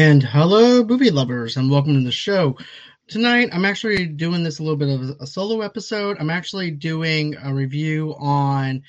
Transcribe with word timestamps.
And 0.00 0.22
hello, 0.22 0.82
movie 0.82 1.10
lovers, 1.10 1.58
and 1.58 1.70
welcome 1.70 1.92
to 1.92 2.02
the 2.02 2.10
show. 2.10 2.56
Tonight, 3.06 3.50
I'm 3.52 3.66
actually 3.66 4.06
doing 4.06 4.42
this 4.42 4.58
a 4.58 4.62
little 4.62 4.78
bit 4.78 4.88
of 4.88 5.20
a 5.20 5.26
solo 5.26 5.60
episode. 5.60 6.16
I'm 6.18 6.30
actually 6.30 6.70
doing 6.70 7.36
a 7.36 7.52
review 7.52 8.14
on 8.18 8.82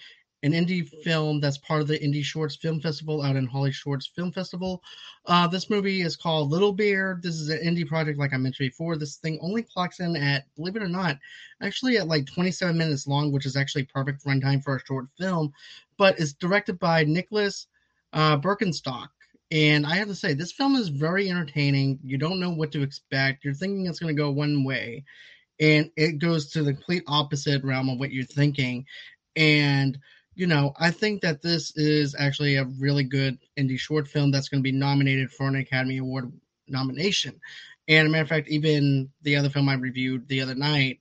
an 0.43 0.53
indie 0.53 0.87
film 0.87 1.41
that's 1.41 1.57
part 1.57 1.81
of 1.81 1.89
the 1.89 1.99
Indie 1.99 2.23
Shorts 2.23 2.55
Film 2.55 2.79
Festival 2.79 3.21
out 3.23 3.35
in 3.35 3.45
Holly 3.45 3.73
Shorts 3.73 4.07
Film 4.07 4.31
Festival. 4.31 4.81
Uh, 5.25 5.47
this 5.47 5.69
movie 5.69 5.99
is 5.99 6.15
called 6.15 6.49
Little 6.49 6.71
Bear. 6.71 7.19
This 7.21 7.35
is 7.35 7.49
an 7.49 7.59
indie 7.59 7.85
project, 7.85 8.17
like 8.17 8.33
I 8.33 8.37
mentioned 8.37 8.69
before. 8.69 8.95
This 8.95 9.17
thing 9.17 9.37
only 9.41 9.63
clocks 9.63 9.99
in 9.99 10.15
at, 10.15 10.45
believe 10.55 10.77
it 10.77 10.81
or 10.81 10.87
not, 10.87 11.19
actually 11.61 11.97
at 11.97 12.07
like 12.07 12.25
27 12.25 12.77
minutes 12.77 13.05
long, 13.05 13.33
which 13.33 13.45
is 13.45 13.57
actually 13.57 13.83
perfect 13.83 14.23
runtime 14.23 14.63
for 14.63 14.77
a 14.77 14.85
short 14.85 15.07
film. 15.19 15.51
But 15.97 16.21
it's 16.21 16.31
directed 16.31 16.79
by 16.79 17.03
Nicholas 17.03 17.67
uh, 18.13 18.37
Birkenstock 18.37 19.09
and 19.51 19.85
I 19.85 19.95
have 19.95 20.07
to 20.07 20.15
say, 20.15 20.33
this 20.33 20.51
film 20.51 20.75
is 20.75 20.87
very 20.87 21.29
entertaining. 21.29 21.99
You 22.03 22.17
don't 22.17 22.39
know 22.39 22.51
what 22.51 22.71
to 22.71 22.83
expect. 22.83 23.43
You're 23.43 23.53
thinking 23.53 23.85
it's 23.85 23.99
going 23.99 24.15
to 24.15 24.21
go 24.21 24.31
one 24.31 24.63
way, 24.63 25.03
and 25.59 25.91
it 25.97 26.19
goes 26.19 26.51
to 26.51 26.63
the 26.63 26.73
complete 26.73 27.03
opposite 27.07 27.63
realm 27.63 27.89
of 27.89 27.99
what 27.99 28.11
you're 28.11 28.23
thinking. 28.23 28.85
And, 29.35 29.99
you 30.35 30.47
know, 30.47 30.73
I 30.79 30.91
think 30.91 31.21
that 31.21 31.41
this 31.41 31.75
is 31.75 32.15
actually 32.17 32.55
a 32.55 32.65
really 32.79 33.03
good 33.03 33.37
indie 33.59 33.79
short 33.79 34.07
film 34.07 34.31
that's 34.31 34.49
going 34.49 34.61
to 34.61 34.69
be 34.69 34.77
nominated 34.77 35.31
for 35.31 35.47
an 35.47 35.55
Academy 35.55 35.97
Award 35.97 36.31
nomination. 36.67 37.39
And, 37.87 38.07
a 38.07 38.09
matter 38.09 38.23
of 38.23 38.29
fact, 38.29 38.49
even 38.49 39.09
the 39.21 39.35
other 39.35 39.49
film 39.49 39.67
I 39.67 39.73
reviewed 39.73 40.27
the 40.27 40.41
other 40.41 40.55
night 40.55 40.99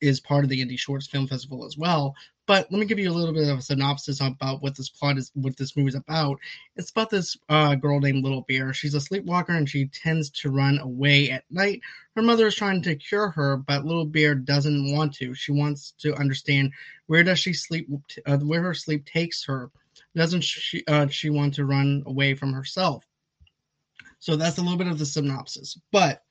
is 0.00 0.20
part 0.20 0.44
of 0.44 0.50
the 0.50 0.64
Indie 0.64 0.78
Shorts 0.78 1.06
Film 1.06 1.26
Festival 1.26 1.64
as 1.64 1.76
well. 1.76 2.14
But 2.46 2.70
let 2.70 2.78
me 2.78 2.84
give 2.84 2.98
you 2.98 3.10
a 3.10 3.12
little 3.12 3.32
bit 3.32 3.48
of 3.48 3.58
a 3.58 3.62
synopsis 3.62 4.20
about 4.20 4.62
what 4.62 4.76
this 4.76 4.90
plot 4.90 5.16
is, 5.16 5.30
what 5.34 5.56
this 5.56 5.76
movie 5.76 5.88
is 5.88 5.94
about. 5.94 6.38
It's 6.76 6.90
about 6.90 7.08
this 7.08 7.36
uh, 7.48 7.74
girl 7.74 8.00
named 8.00 8.22
Little 8.22 8.42
Bear. 8.42 8.74
She's 8.74 8.94
a 8.94 9.00
sleepwalker 9.00 9.54
and 9.54 9.68
she 9.68 9.86
tends 9.86 10.28
to 10.30 10.50
run 10.50 10.78
away 10.78 11.30
at 11.30 11.44
night. 11.50 11.80
Her 12.14 12.22
mother 12.22 12.46
is 12.46 12.54
trying 12.54 12.82
to 12.82 12.96
cure 12.96 13.30
her, 13.30 13.56
but 13.56 13.86
Little 13.86 14.04
Bear 14.04 14.34
doesn't 14.34 14.92
want 14.92 15.14
to. 15.14 15.34
She 15.34 15.52
wants 15.52 15.94
to 16.00 16.14
understand 16.16 16.72
where 17.06 17.24
does 17.24 17.38
she 17.38 17.54
sleep, 17.54 17.88
uh, 18.26 18.36
where 18.38 18.62
her 18.62 18.74
sleep 18.74 19.06
takes 19.06 19.44
her. 19.46 19.70
Doesn't 20.14 20.42
she? 20.42 20.84
Uh, 20.86 21.06
she 21.08 21.30
want 21.30 21.54
to 21.54 21.64
run 21.64 22.02
away 22.06 22.34
from 22.34 22.52
herself? 22.52 23.06
So 24.18 24.36
that's 24.36 24.58
a 24.58 24.62
little 24.62 24.78
bit 24.78 24.86
of 24.86 24.98
the 24.98 25.06
synopsis. 25.06 25.78
But 25.92 26.22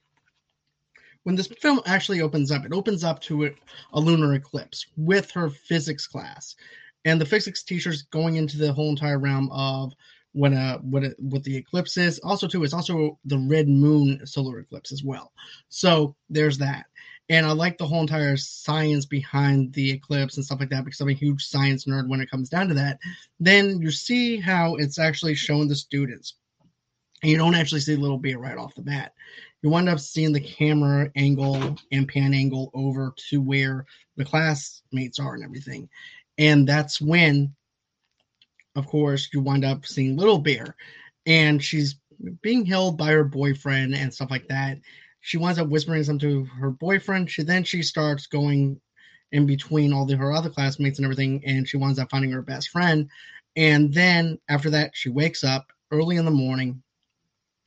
when 1.23 1.35
this 1.35 1.47
film 1.47 1.81
actually 1.85 2.21
opens 2.21 2.51
up, 2.51 2.65
it 2.65 2.73
opens 2.73 3.03
up 3.03 3.21
to 3.21 3.45
a, 3.45 3.51
a 3.93 3.99
lunar 3.99 4.33
eclipse 4.33 4.85
with 4.97 5.31
her 5.31 5.49
physics 5.49 6.07
class, 6.07 6.55
and 7.05 7.19
the 7.19 7.25
physics 7.25 7.63
teacher's 7.63 8.03
going 8.03 8.35
into 8.35 8.57
the 8.57 8.73
whole 8.73 8.89
entire 8.89 9.19
realm 9.19 9.49
of 9.51 9.93
when 10.33 10.53
a 10.53 10.79
what 10.81 11.03
uh, 11.03 11.07
a, 11.07 11.11
what 11.19 11.43
the 11.43 11.55
eclipse 11.55 11.97
is. 11.97 12.19
Also, 12.19 12.47
too, 12.47 12.63
it's 12.63 12.73
also 12.73 13.17
the 13.25 13.37
red 13.37 13.67
moon 13.67 14.25
solar 14.25 14.59
eclipse 14.59 14.91
as 14.91 15.03
well. 15.03 15.31
So 15.69 16.15
there's 16.29 16.57
that. 16.57 16.85
And 17.29 17.45
I 17.45 17.51
like 17.51 17.77
the 17.77 17.87
whole 17.87 18.01
entire 18.01 18.35
science 18.35 19.05
behind 19.05 19.73
the 19.73 19.91
eclipse 19.91 20.35
and 20.35 20.45
stuff 20.45 20.59
like 20.59 20.69
that 20.69 20.83
because 20.83 20.99
I'm 20.99 21.09
a 21.09 21.13
huge 21.13 21.45
science 21.45 21.85
nerd 21.85 22.09
when 22.09 22.19
it 22.19 22.29
comes 22.29 22.49
down 22.49 22.67
to 22.67 22.73
that. 22.73 22.99
Then 23.39 23.81
you 23.81 23.91
see 23.91 24.39
how 24.39 24.75
it's 24.75 24.99
actually 24.99 25.35
shown 25.35 25.67
the 25.67 25.75
students. 25.75 26.35
You 27.23 27.37
don't 27.37 27.55
actually 27.55 27.81
see 27.81 27.95
Little 27.95 28.17
Bear 28.17 28.37
right 28.37 28.57
off 28.57 28.75
the 28.75 28.81
bat 28.81 29.13
you 29.63 29.69
wind 29.69 29.87
up 29.87 29.99
seeing 29.99 30.33
the 30.33 30.41
camera 30.41 31.09
angle 31.15 31.77
and 31.91 32.07
pan 32.07 32.33
angle 32.33 32.69
over 32.73 33.13
to 33.29 33.41
where 33.41 33.85
the 34.17 34.25
classmates 34.25 35.19
are 35.19 35.33
and 35.33 35.43
everything. 35.43 35.89
And 36.37 36.67
that's 36.67 36.99
when, 36.99 37.55
of 38.75 38.85
course, 38.85 39.29
you 39.33 39.39
wind 39.39 39.63
up 39.63 39.85
seeing 39.85 40.17
Little 40.17 40.37
Bear. 40.37 40.75
And 41.25 41.63
she's 41.63 41.95
being 42.41 42.65
held 42.65 42.97
by 42.97 43.11
her 43.11 43.23
boyfriend 43.23 43.95
and 43.95 44.13
stuff 44.13 44.29
like 44.29 44.49
that. 44.49 44.79
She 45.21 45.37
winds 45.37 45.57
up 45.57 45.69
whispering 45.69 46.03
something 46.03 46.29
to 46.29 46.43
her 46.59 46.71
boyfriend. 46.71 47.31
She 47.31 47.43
then 47.43 47.63
she 47.63 47.81
starts 47.81 48.27
going 48.27 48.81
in 49.31 49.45
between 49.45 49.93
all 49.93 50.05
the, 50.05 50.17
her 50.17 50.33
other 50.33 50.49
classmates 50.49 50.99
and 50.99 51.05
everything, 51.05 51.41
and 51.45 51.67
she 51.67 51.77
winds 51.77 51.97
up 51.97 52.11
finding 52.11 52.31
her 52.31 52.41
best 52.41 52.69
friend. 52.69 53.09
And 53.55 53.93
then 53.93 54.39
after 54.49 54.69
that, 54.71 54.91
she 54.93 55.09
wakes 55.09 55.43
up 55.45 55.71
early 55.89 56.17
in 56.17 56.25
the 56.25 56.31
morning 56.31 56.83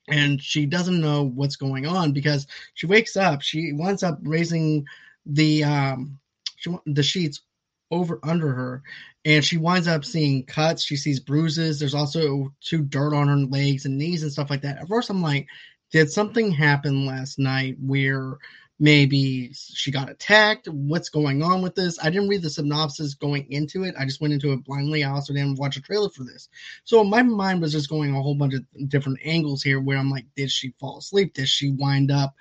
and 0.09 0.41
she 0.41 0.67
doesn't 0.67 1.00
know 1.00 1.25
what's 1.25 1.56
going 1.56 1.87
on 1.87 2.12
because 2.12 2.47
she 2.75 2.87
wakes 2.87 3.17
up 3.17 3.43
she 3.43 3.72
winds 3.72 4.03
up 4.03 4.19
raising 4.22 4.84
the 5.27 5.65
um 5.65 6.19
she, 6.56 6.75
the 6.87 7.03
sheets 7.03 7.43
over 7.91 8.19
under 8.22 8.53
her 8.53 8.83
and 9.25 9.44
she 9.44 9.56
winds 9.56 9.89
up 9.89 10.05
seeing 10.05 10.44
cuts 10.44 10.83
she 10.83 10.97
sees 10.97 11.21
bruises 11.21 11.78
there's 11.78 11.94
also 11.94 12.53
two 12.61 12.83
dirt 12.83 13.15
on 13.15 13.28
her 13.28 13.37
legs 13.37 13.84
and 13.84 13.97
knees 13.99 14.22
and 14.22 14.33
stuff 14.33 14.50
like 14.50 14.62
that. 14.62 14.78
At 14.78 14.89
first 14.89 15.11
i'm 15.11 15.22
like 15.22 15.47
did 15.93 16.11
something 16.11 16.50
happen 16.50 17.06
last 17.06 17.38
night 17.38 17.77
where 17.81 18.38
maybe 18.78 19.50
she 19.53 19.91
got 19.91 20.10
attacked. 20.10 20.69
What's 20.69 21.09
going 21.09 21.42
on 21.42 21.62
with 21.62 21.75
this? 21.75 21.98
I 22.03 22.10
didn't 22.10 22.28
read 22.28 22.42
the 22.42 22.50
synopsis 22.50 23.14
going 23.14 23.50
into 23.50 23.84
it. 23.84 23.94
I 23.98 24.04
just 24.04 24.20
went 24.20 24.34
into 24.34 24.53
it 24.53 24.64
blindly. 24.64 25.04
I 25.04 25.10
also 25.10 25.32
didn't 25.32 25.59
watch 25.59 25.76
a 25.76 25.82
trailer 25.82 26.10
for 26.10 26.25
this. 26.25 26.48
So 26.84 27.03
my 27.03 27.22
mind 27.22 27.62
was 27.62 27.72
just 27.72 27.88
going 27.88 28.14
a 28.14 28.22
whole 28.22 28.34
bunch 28.34 28.54
of 28.54 28.64
different 28.88 29.19
angles 29.25 29.62
here 29.62 29.81
where 29.81 29.98
I'm 29.98 30.10
like, 30.10 30.26
did 30.37 30.50
she 30.50 30.75
fall 30.78 30.98
asleep? 30.98 31.34
Did 31.34 31.48
she 31.48 31.70
wind 31.70 32.10
up 32.10 32.34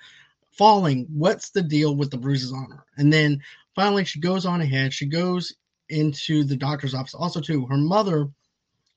falling? 0.50 1.06
What's 1.10 1.50
the 1.50 1.62
deal 1.62 1.96
with 1.96 2.10
the 2.10 2.18
bruises 2.18 2.52
on 2.52 2.70
her? 2.70 2.84
And 2.96 3.12
then 3.12 3.42
finally 3.74 4.04
she 4.04 4.20
goes 4.20 4.44
on 4.44 4.60
ahead. 4.60 4.92
She 4.92 5.06
goes 5.06 5.54
into 5.88 6.44
the 6.44 6.56
doctor's 6.56 6.94
office. 6.94 7.14
Also, 7.14 7.40
too, 7.40 7.66
her 7.66 7.76
mother 7.76 8.28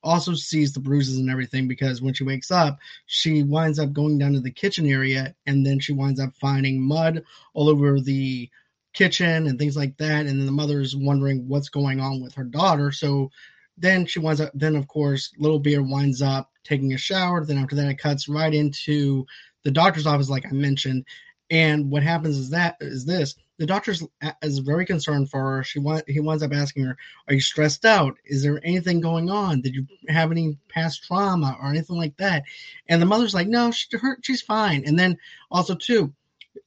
also 0.03 0.33
sees 0.33 0.73
the 0.73 0.79
bruises 0.79 1.17
and 1.17 1.29
everything 1.29 1.67
because 1.67 2.01
when 2.01 2.13
she 2.13 2.23
wakes 2.23 2.51
up, 2.51 2.79
she 3.05 3.43
winds 3.43 3.79
up 3.79 3.93
going 3.93 4.17
down 4.17 4.33
to 4.33 4.39
the 4.39 4.51
kitchen 4.51 4.85
area 4.85 5.35
and 5.45 5.65
then 5.65 5.79
she 5.79 5.93
winds 5.93 6.19
up 6.19 6.33
finding 6.39 6.81
mud 6.81 7.23
all 7.53 7.69
over 7.69 7.99
the 7.99 8.49
kitchen 8.93 9.47
and 9.47 9.59
things 9.59 9.75
like 9.75 9.97
that. 9.97 10.25
And 10.25 10.39
then 10.39 10.45
the 10.45 10.51
mother's 10.51 10.95
wondering 10.95 11.47
what's 11.47 11.69
going 11.69 11.99
on 11.99 12.21
with 12.21 12.33
her 12.35 12.43
daughter. 12.43 12.91
So 12.91 13.29
then 13.77 14.05
she 14.05 14.19
winds 14.19 14.41
up, 14.41 14.51
then 14.53 14.75
of 14.75 14.87
course, 14.87 15.31
Little 15.37 15.59
Bear 15.59 15.83
winds 15.83 16.21
up 16.21 16.51
taking 16.63 16.93
a 16.93 16.97
shower. 16.97 17.43
Then 17.43 17.57
after 17.57 17.75
that, 17.75 17.89
it 17.89 17.97
cuts 17.97 18.27
right 18.27 18.53
into 18.53 19.25
the 19.63 19.71
doctor's 19.71 20.07
office, 20.07 20.29
like 20.29 20.45
I 20.45 20.51
mentioned. 20.51 21.05
And 21.49 21.89
what 21.89 22.03
happens 22.03 22.37
is 22.37 22.49
that 22.51 22.77
is 22.79 23.05
this 23.05 23.35
the 23.59 23.65
doctor 23.65 23.93
is 24.41 24.59
very 24.59 24.85
concerned 24.85 25.29
for 25.29 25.57
her. 25.57 25.63
She 25.63 25.79
want, 25.79 26.09
he 26.09 26.21
winds 26.21 26.41
up 26.41 26.53
asking 26.53 26.85
her, 26.85 26.97
"Are 27.27 27.33
you 27.33 27.41
stressed 27.41 27.83
out? 27.85 28.17
Is 28.23 28.41
there 28.41 28.61
anything 28.63 29.01
going 29.01 29.29
on? 29.29 29.59
Did 29.59 29.75
you 29.75 29.85
have 30.07 30.31
any 30.31 30.57
past 30.69 31.03
trauma 31.03 31.57
or 31.61 31.69
anything 31.69 31.97
like 31.97 32.15
that?" 32.17 32.43
And 32.87 33.01
the 33.01 33.05
mother's 33.05 33.33
like, 33.33 33.49
"No, 33.49 33.69
she, 33.71 33.85
her, 33.97 34.17
she's 34.21 34.41
fine." 34.41 34.85
And 34.85 34.97
then 34.97 35.17
also 35.51 35.75
too, 35.75 36.13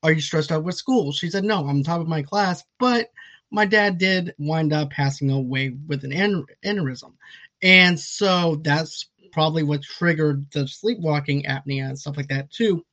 "Are 0.03 0.13
you 0.13 0.21
stressed 0.21 0.53
out 0.53 0.65
with 0.65 0.75
school?" 0.75 1.13
She 1.13 1.31
said, 1.31 1.45
"No, 1.45 1.61
I'm 1.61 1.79
on 1.79 1.83
top 1.83 2.03
of 2.03 2.09
my 2.09 2.23
class, 2.23 2.63
but 2.79 3.11
my 3.51 3.65
dad 3.65 3.97
did 3.97 4.35
wind 4.39 4.75
up 4.75 4.91
passing 4.91 5.31
away 5.31 5.71
with 5.71 6.05
an 6.05 6.13
aneurysm, 6.13 7.15
and 7.63 7.99
so 7.99 8.61
that's 8.63 9.09
probably 9.33 9.63
what 9.63 9.83
triggered 9.83 10.45
the 10.53 10.69
sleepwalking 10.69 11.45
apnea 11.45 11.89
and 11.89 11.99
stuff 11.99 12.19
like 12.19 12.29
that 12.29 12.51
too." 12.51 12.85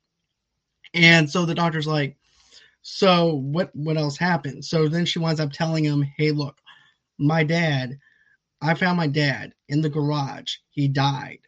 And 0.94 1.30
so 1.30 1.46
the 1.46 1.54
doctor's 1.54 1.86
like, 1.86 2.16
so 2.92 3.36
what 3.36 3.70
what 3.76 3.98
else 3.98 4.18
happened? 4.18 4.66
So 4.66 4.88
then 4.88 5.06
she 5.06 5.20
winds 5.20 5.40
up 5.40 5.52
telling 5.52 5.84
him, 5.86 6.02
"Hey, 6.18 6.32
look, 6.32 6.58
my 7.20 7.44
dad, 7.44 7.98
I 8.62 8.74
found 8.74 8.98
my 8.98 9.08
dad 9.08 9.54
in 9.70 9.82
the 9.82 9.90
garage. 9.90 10.56
He 10.72 10.88
died." 10.88 11.40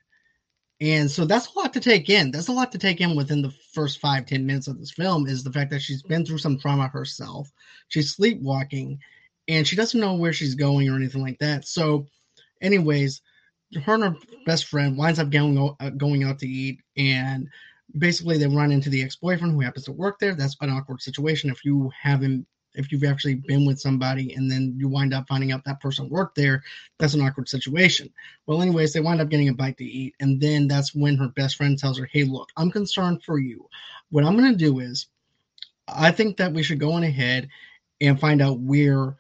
And 0.79 1.09
so 1.09 1.25
that's 1.25 1.47
a 1.47 1.59
lot 1.59 1.73
to 1.73 1.79
take 1.79 2.09
in. 2.09 2.31
That's 2.31 2.47
a 2.47 2.53
lot 2.53 2.71
to 2.73 2.77
take 2.77 3.01
in 3.01 3.15
within 3.15 3.41
the 3.41 3.51
first 3.73 3.99
five, 3.99 4.27
ten 4.27 4.45
minutes 4.45 4.67
of 4.67 4.79
this 4.79 4.91
film 4.91 5.27
is 5.27 5.43
the 5.43 5.51
fact 5.51 5.71
that 5.71 5.81
she's 5.81 6.03
been 6.03 6.25
through 6.25 6.37
some 6.37 6.59
trauma 6.59 6.87
herself. 6.87 7.51
She's 7.87 8.15
sleepwalking 8.15 8.99
and 9.47 9.67
she 9.67 9.75
doesn't 9.75 9.99
know 9.99 10.13
where 10.13 10.33
she's 10.33 10.55
going 10.55 10.89
or 10.89 10.95
anything 10.95 11.21
like 11.21 11.39
that. 11.39 11.67
So, 11.67 12.07
anyways, 12.61 13.21
her 13.83 13.95
and 13.95 14.03
her 14.03 14.15
best 14.45 14.65
friend 14.65 14.97
winds 14.97 15.19
up 15.19 15.31
going, 15.31 15.75
uh, 15.79 15.89
going 15.91 16.23
out 16.23 16.39
to 16.39 16.47
eat 16.47 16.79
and 16.97 17.47
basically 17.97 18.37
they 18.37 18.47
run 18.47 18.71
into 18.71 18.89
the 18.89 19.03
ex-boyfriend 19.03 19.53
who 19.53 19.61
happens 19.61 19.85
to 19.85 19.91
work 19.91 20.19
there 20.19 20.35
that's 20.35 20.55
an 20.61 20.69
awkward 20.69 21.01
situation 21.01 21.49
if 21.49 21.63
you 21.65 21.91
haven't 21.99 22.45
if 22.73 22.89
you've 22.91 23.03
actually 23.03 23.35
been 23.35 23.65
with 23.65 23.79
somebody 23.79 24.33
and 24.33 24.49
then 24.49 24.73
you 24.77 24.87
wind 24.87 25.13
up 25.13 25.27
finding 25.27 25.51
out 25.51 25.63
that 25.65 25.81
person 25.81 26.09
worked 26.09 26.35
there 26.35 26.63
that's 26.99 27.13
an 27.13 27.21
awkward 27.21 27.49
situation 27.49 28.09
well 28.45 28.61
anyways 28.61 28.93
they 28.93 28.99
wind 28.99 29.19
up 29.19 29.29
getting 29.29 29.49
a 29.49 29.53
bite 29.53 29.77
to 29.77 29.83
eat 29.83 30.15
and 30.19 30.39
then 30.39 30.67
that's 30.67 30.95
when 30.95 31.17
her 31.17 31.27
best 31.29 31.57
friend 31.57 31.77
tells 31.77 31.97
her 31.97 32.07
hey 32.11 32.23
look 32.23 32.49
i'm 32.57 32.71
concerned 32.71 33.21
for 33.23 33.37
you 33.39 33.67
what 34.09 34.23
i'm 34.23 34.37
going 34.37 34.51
to 34.51 34.57
do 34.57 34.79
is 34.79 35.07
i 35.87 36.11
think 36.11 36.37
that 36.37 36.53
we 36.53 36.63
should 36.63 36.79
go 36.79 36.93
on 36.93 37.03
ahead 37.03 37.49
and 37.99 38.19
find 38.19 38.41
out 38.41 38.59
where 38.59 39.17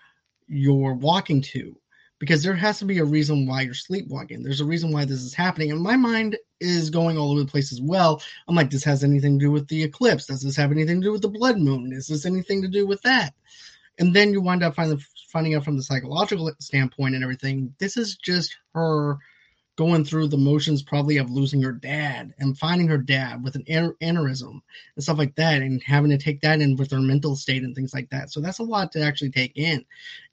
you're 0.47 0.93
walking 0.93 1.41
to 1.41 1.75
because 2.21 2.43
there 2.43 2.53
has 2.53 2.77
to 2.79 2.85
be 2.85 2.99
a 2.99 3.05
reason 3.05 3.47
why 3.47 3.61
you're 3.61 3.73
sleepwalking. 3.73 4.43
There's 4.43 4.61
a 4.61 4.65
reason 4.65 4.91
why 4.91 5.05
this 5.05 5.23
is 5.23 5.33
happening. 5.33 5.71
And 5.71 5.81
my 5.81 5.95
mind 5.95 6.37
is 6.61 6.89
going 6.89 7.17
all 7.17 7.31
over 7.31 7.41
the 7.41 7.51
place 7.51 7.71
as 7.71 7.81
well. 7.81 8.21
I'm 8.47 8.55
like, 8.55 8.69
this 8.69 8.83
has 8.83 9.03
anything 9.03 9.39
to 9.39 9.45
do 9.45 9.51
with 9.51 9.67
the 9.67 9.83
eclipse? 9.83 10.27
Does 10.27 10.41
this 10.41 10.55
have 10.55 10.71
anything 10.71 11.01
to 11.01 11.07
do 11.07 11.11
with 11.11 11.21
the 11.21 11.29
blood 11.29 11.57
moon? 11.57 11.91
Is 11.91 12.07
this 12.07 12.25
anything 12.25 12.61
to 12.61 12.67
do 12.67 12.87
with 12.87 13.01
that? 13.01 13.33
And 13.99 14.15
then 14.15 14.31
you 14.31 14.41
wind 14.41 14.63
up 14.63 14.75
finding, 14.75 15.01
finding 15.31 15.55
out 15.55 15.65
from 15.65 15.77
the 15.77 15.83
psychological 15.83 16.51
standpoint 16.59 17.15
and 17.15 17.23
everything, 17.23 17.73
this 17.79 17.97
is 17.97 18.15
just 18.15 18.55
her 18.73 19.17
going 19.77 20.03
through 20.03 20.27
the 20.27 20.37
motions 20.37 20.83
probably 20.83 21.17
of 21.17 21.31
losing 21.31 21.61
her 21.61 21.71
dad 21.71 22.33
and 22.39 22.57
finding 22.57 22.87
her 22.87 22.97
dad 22.97 23.43
with 23.43 23.55
an 23.55 23.63
aneurysm 23.63 24.61
and 24.95 25.03
stuff 25.03 25.17
like 25.17 25.33
that 25.35 25.61
and 25.61 25.81
having 25.81 26.11
to 26.11 26.17
take 26.17 26.41
that 26.41 26.61
in 26.61 26.75
with 26.75 26.91
her 26.91 26.99
mental 26.99 27.35
state 27.35 27.63
and 27.63 27.73
things 27.73 27.93
like 27.93 28.09
that 28.09 28.29
so 28.29 28.41
that's 28.41 28.59
a 28.59 28.63
lot 28.63 28.91
to 28.91 29.01
actually 29.01 29.31
take 29.31 29.53
in 29.55 29.83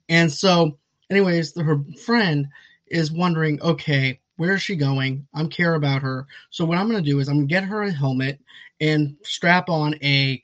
and 0.09 0.31
so 0.31 0.77
anyways 1.09 1.55
her 1.59 1.81
friend 2.03 2.47
is 2.87 3.11
wondering 3.11 3.61
okay 3.61 4.19
where 4.39 4.55
is 4.55 4.61
she 4.61 4.75
going 4.75 5.27
i 5.33 5.39
am 5.39 5.49
care 5.49 5.75
about 5.75 6.01
her 6.01 6.25
so 6.49 6.65
what 6.65 6.77
i'm 6.77 6.89
going 6.89 7.03
to 7.03 7.09
do 7.09 7.19
is 7.19 7.27
i'm 7.27 7.35
going 7.35 7.47
to 7.47 7.53
get 7.53 7.63
her 7.63 7.83
a 7.83 7.91
helmet 7.91 8.39
and 8.81 9.15
strap 9.23 9.69
on 9.69 9.93
a 10.03 10.43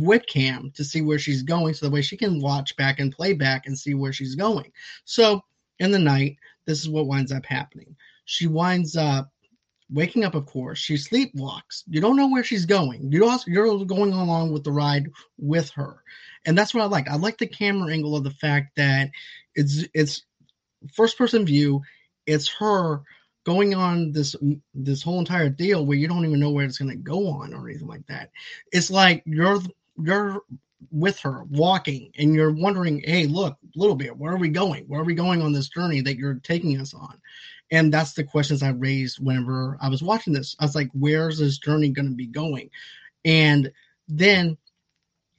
webcam 0.00 0.72
to 0.74 0.84
see 0.84 1.02
where 1.02 1.18
she's 1.18 1.42
going 1.42 1.74
so 1.74 1.86
that 1.86 1.92
way 1.92 2.02
she 2.02 2.16
can 2.16 2.40
watch 2.40 2.76
back 2.76 3.00
and 3.00 3.12
play 3.12 3.32
back 3.32 3.66
and 3.66 3.78
see 3.78 3.94
where 3.94 4.12
she's 4.12 4.34
going 4.34 4.70
so 5.04 5.42
in 5.78 5.90
the 5.90 5.98
night 5.98 6.36
this 6.66 6.80
is 6.80 6.88
what 6.88 7.06
winds 7.06 7.32
up 7.32 7.44
happening. 7.44 7.96
She 8.24 8.46
winds 8.46 8.96
up 8.96 9.30
waking 9.90 10.24
up, 10.24 10.34
of 10.34 10.46
course. 10.46 10.78
She 10.78 10.94
sleepwalks. 10.94 11.82
You 11.86 12.00
don't 12.00 12.16
know 12.16 12.28
where 12.28 12.44
she's 12.44 12.66
going. 12.66 13.12
You 13.12 13.28
also 13.28 13.50
you're 13.50 13.84
going 13.84 14.12
along 14.12 14.52
with 14.52 14.64
the 14.64 14.72
ride 14.72 15.10
with 15.38 15.70
her, 15.70 16.02
and 16.46 16.56
that's 16.56 16.74
what 16.74 16.82
I 16.82 16.86
like. 16.86 17.08
I 17.08 17.16
like 17.16 17.38
the 17.38 17.46
camera 17.46 17.92
angle 17.92 18.16
of 18.16 18.24
the 18.24 18.30
fact 18.30 18.76
that 18.76 19.10
it's 19.54 19.84
it's 19.94 20.22
first 20.92 21.18
person 21.18 21.44
view. 21.44 21.82
It's 22.26 22.48
her 22.58 23.02
going 23.44 23.74
on 23.74 24.10
this 24.12 24.34
this 24.74 25.02
whole 25.02 25.18
entire 25.18 25.48
deal 25.50 25.84
where 25.84 25.98
you 25.98 26.08
don't 26.08 26.24
even 26.24 26.40
know 26.40 26.50
where 26.50 26.64
it's 26.64 26.78
going 26.78 26.90
to 26.90 26.96
go 26.96 27.28
on 27.28 27.52
or 27.52 27.68
anything 27.68 27.86
like 27.86 28.06
that. 28.06 28.30
It's 28.72 28.90
like 28.90 29.22
you're 29.26 29.60
you're 30.02 30.40
with 30.90 31.18
her 31.20 31.44
walking 31.44 32.10
and 32.18 32.34
you're 32.34 32.52
wondering 32.52 33.02
hey 33.04 33.26
look 33.26 33.56
little 33.74 33.96
bit 33.96 34.16
where 34.16 34.32
are 34.32 34.38
we 34.38 34.48
going? 34.48 34.84
Where 34.84 35.00
are 35.00 35.04
we 35.04 35.14
going 35.14 35.42
on 35.42 35.52
this 35.52 35.68
journey 35.68 36.00
that 36.02 36.16
you're 36.16 36.40
taking 36.42 36.80
us 36.80 36.94
on? 36.94 37.20
And 37.70 37.92
that's 37.92 38.12
the 38.12 38.24
questions 38.24 38.62
i 38.62 38.70
raised 38.70 39.18
whenever 39.18 39.78
i 39.80 39.88
was 39.88 40.02
watching 40.02 40.32
this. 40.32 40.56
I 40.58 40.64
was 40.64 40.74
like 40.74 40.90
where's 40.94 41.38
this 41.38 41.58
journey 41.58 41.90
going 41.90 42.08
to 42.08 42.14
be 42.14 42.26
going? 42.26 42.70
And 43.24 43.70
then 44.08 44.56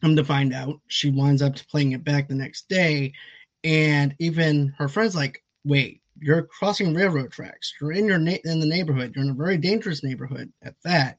come 0.01 0.15
to 0.15 0.23
find 0.23 0.53
out 0.53 0.79
she 0.87 1.09
winds 1.09 1.41
up 1.41 1.55
playing 1.69 1.93
it 1.93 2.03
back 2.03 2.27
the 2.27 2.35
next 2.35 2.69
day 2.69 3.13
and 3.63 4.15
even 4.19 4.73
her 4.77 4.87
friends 4.87 5.15
like 5.15 5.43
wait 5.63 6.01
you're 6.19 6.43
crossing 6.43 6.93
railroad 6.93 7.31
tracks 7.31 7.73
you're 7.79 7.91
in 7.91 8.05
your 8.05 8.19
na- 8.19 8.37
in 8.43 8.59
the 8.59 8.65
neighborhood 8.65 9.13
you're 9.15 9.25
in 9.25 9.31
a 9.31 9.33
very 9.33 9.57
dangerous 9.57 10.03
neighborhood 10.03 10.51
at 10.63 10.75
that 10.83 11.17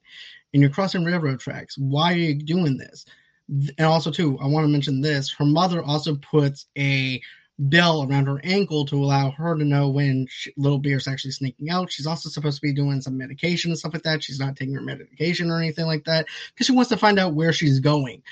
and 0.52 0.62
you're 0.62 0.70
crossing 0.70 1.04
railroad 1.04 1.40
tracks 1.40 1.76
why 1.78 2.12
are 2.12 2.16
you 2.16 2.34
doing 2.34 2.76
this 2.76 3.04
and 3.48 3.86
also 3.86 4.10
too, 4.10 4.38
I 4.40 4.46
want 4.46 4.64
to 4.64 4.68
mention 4.68 5.00
this. 5.00 5.32
Her 5.32 5.44
mother 5.44 5.82
also 5.82 6.16
puts 6.16 6.66
a 6.76 7.20
bell 7.58 8.06
around 8.08 8.26
her 8.26 8.40
ankle 8.44 8.84
to 8.84 8.96
allow 8.96 9.30
her 9.30 9.56
to 9.56 9.64
know 9.64 9.88
when 9.88 10.26
she, 10.28 10.52
little 10.56 10.78
bear's 10.78 11.08
actually 11.08 11.30
sneaking 11.30 11.70
out. 11.70 11.90
She's 11.90 12.06
also 12.06 12.28
supposed 12.28 12.56
to 12.56 12.66
be 12.66 12.74
doing 12.74 13.00
some 13.00 13.16
medication 13.16 13.70
and 13.70 13.78
stuff 13.78 13.94
like 13.94 14.02
that. 14.02 14.22
She's 14.22 14.40
not 14.40 14.56
taking 14.56 14.74
her 14.74 14.82
medication 14.82 15.50
or 15.50 15.58
anything 15.58 15.86
like 15.86 16.04
that 16.04 16.26
because 16.52 16.66
she 16.66 16.72
wants 16.72 16.90
to 16.90 16.96
find 16.96 17.18
out 17.18 17.34
where 17.34 17.52
she's 17.52 17.80
going. 17.80 18.22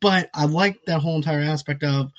But 0.00 0.30
I 0.34 0.44
like 0.44 0.84
that 0.84 1.00
whole 1.00 1.16
entire 1.16 1.40
aspect 1.40 1.82
of 1.82 2.12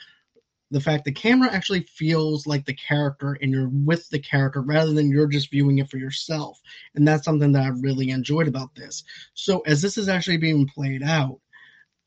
the 0.71 0.79
fact 0.81 1.05
the 1.05 1.11
camera 1.11 1.51
actually 1.51 1.81
feels 1.81 2.45
like 2.45 2.65
the 2.65 2.73
character 2.73 3.37
and 3.41 3.51
you're 3.51 3.69
with 3.69 4.07
the 4.09 4.19
character 4.19 4.61
rather 4.61 4.93
than 4.93 5.09
you're 5.09 5.27
just 5.27 5.49
viewing 5.51 5.79
it 5.79 5.89
for 5.89 5.97
yourself. 5.97 6.59
And 6.95 7.07
that's 7.07 7.25
something 7.25 7.53
that 7.53 7.63
I 7.63 7.69
really 7.69 8.11
enjoyed 8.11 8.47
about 8.47 8.75
this. 8.75 9.03
So 9.33 9.61
as 9.61 9.81
this 9.81 9.97
is 9.97 10.09
actually 10.09 10.37
being 10.37 10.67
played 10.67 11.03
out, 11.03 11.39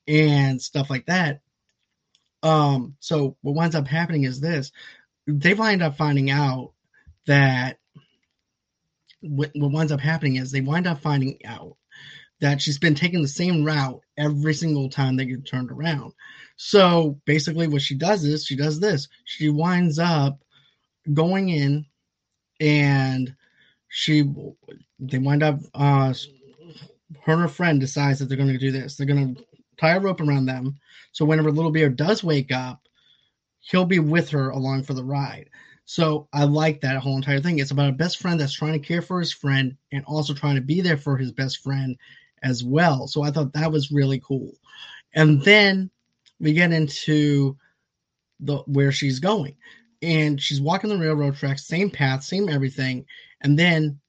and 0.07 0.61
stuff 0.61 0.91
like 0.91 1.07
that. 1.07 1.41
Um, 2.43 2.97
so 3.01 3.37
what 3.43 3.55
winds 3.55 3.75
up 3.75 3.87
happening 3.87 4.25
is 4.25 4.41
this: 4.41 4.73
they 5.27 5.55
wind 5.55 5.83
up 5.83 5.97
finding 5.97 6.31
out 6.31 6.73
that 7.27 7.79
what, 9.21 9.51
what 9.55 9.73
winds 9.73 9.93
up 9.93 10.01
happening 10.01 10.37
is 10.37 10.51
they 10.51 10.61
wind 10.61 10.87
up 10.87 11.01
finding 11.01 11.39
out 11.45 11.77
that 12.43 12.61
she's 12.61 12.79
been 12.79 12.97
taking 12.97 13.23
the 13.23 13.29
same 13.29 13.65
route 13.65 14.01
every 14.19 14.53
single 14.53 14.91
time 14.91 15.17
that 15.17 15.29
you 15.29 15.41
turned 15.41 15.71
around. 15.71 16.13
So 16.57 17.21
basically, 17.25 17.69
what 17.69 17.83
she 17.83 17.95
does 17.95 18.25
is 18.25 18.45
she 18.45 18.57
does 18.57 18.81
this: 18.81 19.09
she 19.25 19.49
winds 19.49 19.99
up 19.99 20.43
going 21.15 21.49
in, 21.49 21.87
and 22.61 23.35
she 23.89 24.25
they 24.99 25.19
wind 25.19 25.43
up 25.43 25.61
uh 25.75 26.13
her 27.23 27.33
and 27.33 27.43
her 27.43 27.49
friend 27.49 27.79
decides 27.79 28.19
that 28.19 28.27
they're 28.27 28.37
going 28.37 28.49
to 28.49 28.59
do 28.59 28.73
this. 28.73 28.97
They're 28.97 29.07
going 29.07 29.37
to 29.37 29.45
tie 29.79 29.93
a 29.93 30.01
rope 30.01 30.21
around 30.21 30.47
them. 30.47 30.77
So 31.13 31.25
whenever 31.25 31.53
Little 31.53 31.71
Bear 31.71 31.91
does 31.91 32.25
wake 32.25 32.51
up, 32.51 32.89
he'll 33.61 33.85
be 33.85 34.01
with 34.01 34.31
her 34.31 34.51
along 34.51 34.83
for 34.83 34.95
the 34.95 35.05
ride. 35.05 35.49
So 35.85 36.27
I 36.33 36.45
like 36.45 36.81
that 36.81 36.97
whole 36.97 37.17
entire 37.17 37.41
thing. 37.41 37.59
It's 37.59 37.71
about 37.71 37.91
a 37.91 37.93
best 37.93 38.19
friend 38.19 38.41
that's 38.41 38.55
trying 38.55 38.73
to 38.73 38.87
care 38.87 39.03
for 39.03 39.21
his 39.21 39.33
friend 39.33 39.77
and 39.93 40.05
also 40.07 40.33
trying 40.33 40.55
to 40.57 40.63
be 40.63 40.81
there 40.81 40.97
for 40.97 41.17
his 41.17 41.33
best 41.33 41.63
friend 41.63 41.97
as 42.43 42.65
well. 42.65 43.07
So 43.07 43.23
I 43.23 43.31
thought 43.31 43.53
that 43.53 43.73
was 43.73 43.93
really 43.93 44.21
cool. 44.21 44.53
And 45.15 45.43
then 45.43 45.91
we 46.41 46.53
get 46.53 46.73
into 46.73 47.57
the 48.41 48.59
where 48.67 48.93
she's 48.93 49.21
going. 49.21 49.57
And 50.03 50.41
she's 50.41 50.61
walking 50.61 50.91
the 50.91 50.99
railroad 50.99 51.37
tracks, 51.37 51.67
same 51.67 51.91
path, 51.91 52.25
same 52.25 52.49
everything. 52.49 53.07
And 53.43 53.59
then 53.59 54.01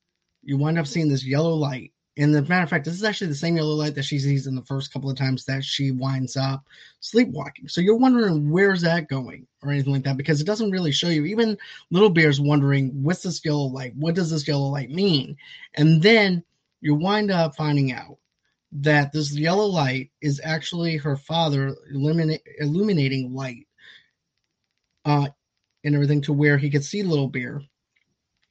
you 0.42 0.58
wind 0.58 0.80
up 0.80 0.88
seeing 0.88 1.10
this 1.10 1.26
yellow 1.26 1.54
light 1.54 1.94
and 2.16 2.36
a 2.36 2.44
matter 2.44 2.64
of 2.64 2.70
fact, 2.70 2.86
this 2.86 2.94
is 2.94 3.04
actually 3.04 3.28
the 3.28 3.36
same 3.36 3.56
yellow 3.56 3.74
light 3.74 3.96
that 3.96 4.06
she 4.06 4.20
sees 4.20 4.46
in 4.46 4.54
the 4.54 4.62
first 4.62 4.94
couple 4.94 5.10
of 5.10 5.18
times 5.18 5.46
that 5.46 5.64
she 5.64 5.90
winds 5.90 6.38
up 6.38 6.64
sleepwalking. 7.00 7.68
So 7.68 7.82
you're 7.82 7.96
wondering 7.96 8.52
where's 8.52 8.82
that 8.82 9.10
going 9.10 9.48
or 9.64 9.72
anything 9.72 9.94
like 9.94 10.04
that 10.04 10.18
because 10.18 10.40
it 10.40 10.46
doesn't 10.46 10.70
really 10.70 10.92
show 10.92 11.08
you. 11.08 11.26
Even 11.26 11.58
Little 11.90 12.12
Bear's 12.12 12.40
wondering 12.40 12.90
what's 13.02 13.24
this 13.24 13.44
yellow 13.44 13.66
light? 13.66 13.96
What 13.96 14.14
does 14.14 14.30
this 14.30 14.48
yellow 14.48 14.68
light 14.68 14.92
mean? 14.92 15.36
And 15.74 16.04
then 16.04 16.44
you 16.82 16.94
wind 16.94 17.32
up 17.32 17.56
finding 17.56 17.92
out 17.92 18.20
that 18.76 19.12
this 19.12 19.32
yellow 19.38 19.66
light 19.66 20.12
is 20.22 20.42
actually 20.44 20.98
her 20.98 21.16
father 21.16 21.76
illuminating 21.92 23.34
light 23.34 23.68
uh, 25.06 25.28
and 25.84 25.96
everything 25.96 26.22
to 26.22 26.34
where 26.34 26.58
he 26.58 26.70
could 26.70 26.84
see 26.84 27.04
Little 27.04 27.28
Bear 27.30 27.62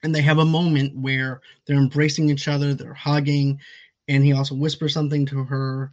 and 0.02 0.14
they 0.14 0.22
have 0.22 0.38
a 0.38 0.44
moment 0.44 0.96
where 0.96 1.40
they're 1.66 1.76
embracing 1.76 2.28
each 2.28 2.48
other, 2.48 2.74
they're 2.74 2.94
hugging, 2.94 3.60
and 4.08 4.24
he 4.24 4.32
also 4.32 4.54
whispers 4.54 4.94
something 4.94 5.26
to 5.26 5.44
her, 5.44 5.92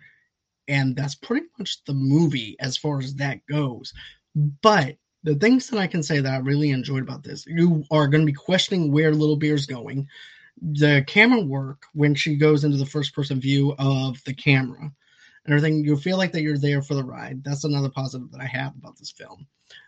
and 0.68 0.96
that's 0.96 1.16
pretty 1.16 1.48
much 1.58 1.84
the 1.86 1.94
movie 1.94 2.56
as 2.60 2.78
far 2.78 3.00
as 3.00 3.16
that 3.16 3.46
goes. 3.48 3.94
But 4.36 4.98
the 5.24 5.36
things 5.36 5.70
that 5.70 5.80
I 5.80 5.88
can 5.88 6.02
say 6.02 6.20
that 6.20 6.34
I 6.34 6.38
really 6.38 6.72
enjoyed 6.72 7.04
about 7.04 7.24
this, 7.24 7.46
you 7.46 7.84
are 7.92 8.08
going 8.08 8.22
to 8.22 8.32
be 8.32 8.34
questioning 8.34 8.92
where 8.92 9.14
Little 9.14 9.38
Bear's 9.38 9.66
going. 9.66 10.08
The 10.62 11.04
camera 11.08 11.42
work 11.42 11.84
when 11.94 12.16
she 12.16 12.36
goes 12.36 12.64
into 12.64 12.78
the 12.78 12.86
first 12.86 13.14
person 13.14 13.40
view 13.40 13.76
of 13.80 14.22
the 14.26 14.34
camera 14.34 14.92
and 15.46 15.54
everything, 15.54 15.84
you 15.84 15.96
feel 15.98 16.18
like 16.18 16.32
that 16.34 16.42
you're 16.42 16.58
there 16.58 16.82
for 16.82 16.96
the 16.96 17.04
ride. 17.04 17.44
That's 17.44 17.64
another 17.64 17.90
positive 17.90 18.32
that 18.32 18.42
I 18.42 18.46
have 18.46 18.76
about 18.76 18.98
this 18.98 19.12
film. 19.12 19.48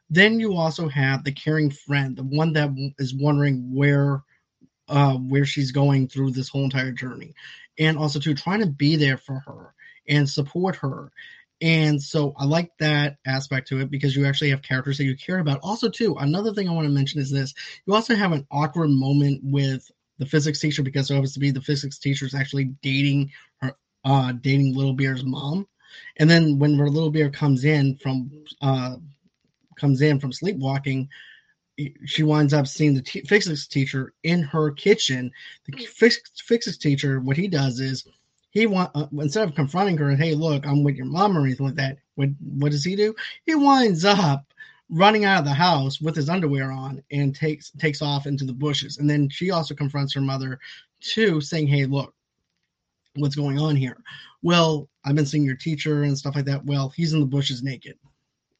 Then 0.10 0.40
you 0.40 0.56
also 0.56 0.88
have 0.88 1.24
the 1.24 1.32
caring 1.32 1.70
friend, 1.70 2.16
the 2.16 2.24
one 2.24 2.54
that 2.54 2.70
is 3.00 3.14
wondering 3.16 3.74
where 3.74 4.24
uh, 4.88 5.16
where 5.16 5.46
she's 5.46 5.72
going 5.72 6.08
through 6.08 6.32
this 6.32 6.50
whole 6.50 6.66
entire 6.66 6.92
journey, 6.92 7.34
and 7.80 7.98
also 7.98 8.20
to 8.20 8.34
trying 8.34 8.60
to 8.60 8.68
be 8.68 8.96
there 8.96 9.18
for 9.18 9.42
her 9.46 9.74
and 10.08 10.30
support 10.30 10.76
her. 10.76 11.12
And 11.62 12.02
so 12.02 12.34
I 12.38 12.46
like 12.46 12.72
that 12.80 13.18
aspect 13.26 13.68
to 13.70 13.80
it 13.80 13.92
because 13.92 14.16
you 14.16 14.26
actually 14.26 14.50
have 14.50 14.64
characters 14.64 14.98
that 14.98 15.06
you 15.06 15.16
care 15.16 15.40
about. 15.40 15.60
Also, 15.62 15.90
too, 15.90 16.16
another 16.18 16.54
thing 16.54 16.68
I 16.68 16.74
want 16.74 16.88
to 16.88 16.94
mention 16.94 17.22
is 17.22 17.32
this: 17.32 17.54
you 17.86 17.94
also 17.94 18.16
have 18.16 18.32
an 18.32 18.46
awkward 18.52 18.90
moment 18.90 19.42
with 19.44 19.90
the 20.22 20.28
physics 20.28 20.60
teacher 20.60 20.84
because 20.84 21.10
it 21.10 21.16
happens 21.16 21.34
to 21.34 21.40
be 21.40 21.50
the 21.50 21.60
physics 21.60 21.98
teacher 21.98 22.28
is 22.28 22.36
actually 22.36 22.66
dating 22.84 23.32
her, 23.58 23.76
uh, 24.06 24.32
dating 24.34 24.76
Little 24.76 24.94
Bear's 24.94 25.24
mom. 25.26 25.68
And 26.18 26.30
then 26.30 26.60
when 26.60 26.78
Little 26.78 27.10
Bear 27.10 27.32
comes 27.32 27.66
in 27.66 27.98
from 27.98 28.30
uh, 28.62 28.98
comes 29.78 30.04
in 30.04 30.20
from 30.20 30.32
sleepwalking, 30.32 31.10
she 32.06 32.22
winds 32.22 32.54
up 32.54 32.68
seeing 32.68 32.94
the 32.94 33.02
t- 33.02 33.22
physics 33.22 33.66
teacher 33.66 34.14
in 34.22 34.44
her 34.44 34.70
kitchen. 34.70 35.32
The 35.66 35.86
fix 35.88 36.22
physics 36.36 36.78
teacher, 36.78 37.20
what 37.20 37.36
he 37.36 37.48
does 37.48 37.80
is 37.80 38.06
he 38.52 38.68
want 38.68 38.92
uh, 38.94 39.08
instead 39.14 39.50
of 39.50 39.56
confronting 39.56 39.98
her 39.98 40.12
and 40.12 40.22
hey, 40.22 40.36
look, 40.36 40.68
I'm 40.68 40.84
with 40.84 40.98
your 40.98 41.08
mom 41.08 41.36
or 41.36 41.42
anything 41.42 41.66
like 41.66 41.76
that. 41.78 41.98
What 42.14 42.30
what 42.60 42.72
does 42.72 42.86
he 42.86 42.96
do? 42.96 43.16
He 43.48 43.56
winds 43.56 44.06
up 44.06 44.46
running 44.92 45.26
out 45.26 45.40
of 45.40 45.46
the 45.46 45.54
house 45.54 46.02
with 46.02 46.16
his 46.16 46.30
underwear 46.30 46.72
on 46.72 47.02
and 47.12 47.36
takes 47.36 47.72
takes 47.72 48.02
off 48.02 48.28
into 48.28 48.46
the 48.46 48.54
bushes. 48.54 48.98
And 48.98 49.10
then 49.10 49.30
she 49.30 49.52
also 49.52 49.74
confronts 49.74 50.14
her 50.14 50.22
mother 50.22 50.60
too, 51.00 51.42
saying, 51.42 51.68
"Hey, 51.68 51.86
look, 51.86 52.14
what's 53.16 53.36
going 53.36 53.60
on 53.60 53.76
here?" 53.76 53.98
Well, 54.44 54.90
I've 55.06 55.16
been 55.16 55.26
seeing 55.26 55.46
your 55.46 55.56
teacher 55.56 56.04
and 56.04 56.18
stuff 56.18 56.36
like 56.36 56.46
that. 56.46 56.66
Well, 56.66 56.90
he's 56.90 57.14
in 57.14 57.20
the 57.20 57.26
bushes 57.26 57.64
naked 57.64 57.98